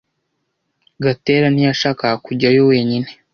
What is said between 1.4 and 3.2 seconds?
ntiyashakaga kujyayo wenyine.